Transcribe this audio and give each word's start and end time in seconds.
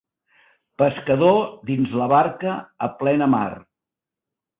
Pescador 0.81 1.37
dins 1.69 1.93
la 1.99 2.07
barca 2.13 2.55
a 2.87 2.89
plena 3.03 3.29
mar. 3.35 3.51